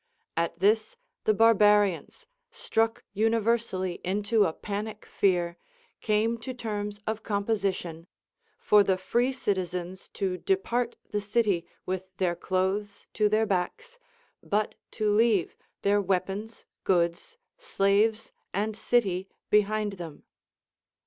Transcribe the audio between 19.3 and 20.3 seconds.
behind them.